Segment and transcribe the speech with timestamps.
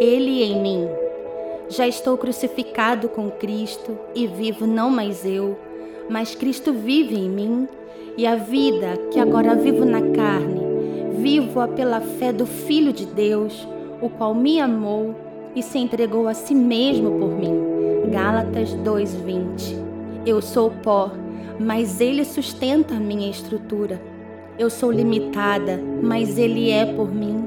[0.00, 0.88] Ele em mim.
[1.68, 5.56] Já estou crucificado com Cristo e vivo não mais eu,
[6.08, 7.68] mas Cristo vive em mim,
[8.16, 10.60] e a vida que agora vivo na carne,
[11.18, 13.66] vivo-a pela fé do Filho de Deus,
[14.00, 15.14] o qual me amou
[15.54, 17.54] e se entregou a si mesmo por mim.
[18.10, 19.78] Gálatas 2:20.
[20.26, 21.10] Eu sou pó,
[21.58, 24.00] mas ele sustenta a minha estrutura.
[24.58, 27.44] Eu sou limitada, mas ele é por mim.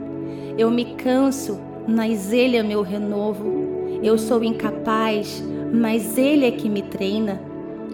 [0.58, 4.00] Eu me canso, mas ele é meu renovo.
[4.02, 5.44] Eu sou incapaz,
[5.74, 7.42] mas ele é que me treina.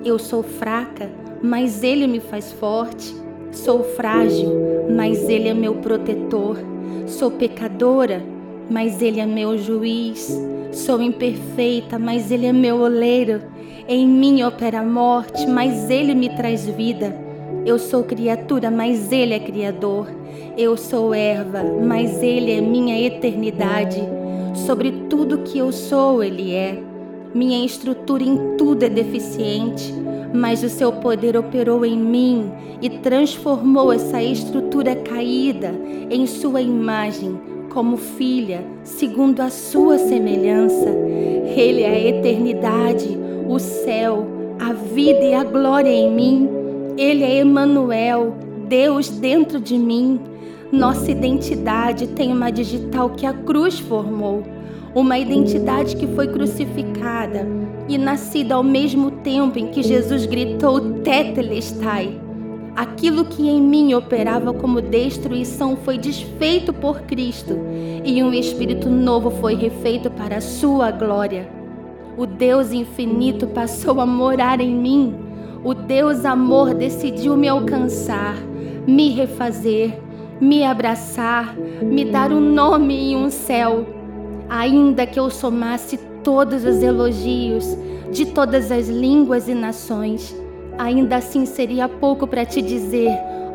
[0.04, 1.10] Eu sou fraca,
[1.42, 3.16] mas ele me faz forte.
[3.52, 4.52] Sou frágil,
[4.96, 6.58] mas ele é meu protetor.
[7.06, 8.24] Sou pecadora,
[8.70, 10.40] mas ele é meu juiz.
[10.72, 13.42] Sou imperfeita, mas ele é meu oleiro.
[13.88, 17.14] Em mim opera a morte, mas ele me traz vida.
[17.66, 20.08] Eu sou criatura, mas ele é criador.
[20.58, 24.02] Eu sou erva, mas ele é minha eternidade.
[24.66, 26.82] Sobre tudo que eu sou, ele é.
[27.34, 29.94] Minha estrutura em tudo é deficiente,
[30.34, 35.74] mas o seu poder operou em mim e transformou essa estrutura caída
[36.10, 40.90] em sua imagem como filha, segundo a sua semelhança.
[41.56, 44.28] Ele é a eternidade, o céu,
[44.60, 46.61] a vida e a glória em mim.
[46.98, 48.36] Ele é Emanuel,
[48.68, 50.20] Deus dentro de mim.
[50.72, 54.44] Nossa identidade tem uma digital que a cruz formou,
[54.96, 57.48] uma identidade que foi crucificada
[57.88, 62.20] e nascida ao mesmo tempo em que Jesus gritou Tetelestai.
[62.76, 67.58] Aquilo que em mim operava como destruição foi desfeito por Cristo
[68.06, 71.50] e um espírito novo foi refeito para a sua glória.
[72.18, 75.31] O Deus infinito passou a morar em mim.
[75.64, 78.36] O Deus amor decidiu me alcançar,
[78.88, 79.94] me refazer,
[80.40, 83.86] me abraçar, me dar um nome e um céu.
[84.50, 87.78] Ainda que eu somasse todos os elogios
[88.12, 90.36] de todas as línguas e nações,
[90.80, 93.12] ainda assim seria pouco para te dizer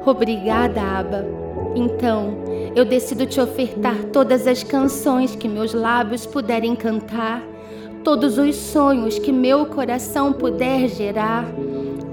[0.06, 1.26] obrigada, Aba.
[1.74, 2.34] Então,
[2.74, 7.42] eu decido te ofertar todas as canções que meus lábios puderem cantar,
[8.06, 11.44] todos os sonhos que meu coração puder gerar,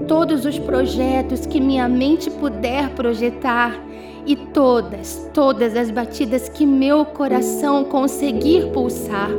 [0.08, 3.80] todos os projetos que minha mente puder projetar
[4.26, 9.30] e todas, todas as batidas que meu coração conseguir pulsar.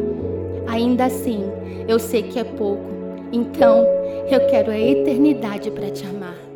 [0.65, 1.43] Ainda assim,
[1.89, 2.85] eu sei que é pouco
[3.33, 3.85] então,
[4.31, 6.54] eu quero a eternidade para te amar.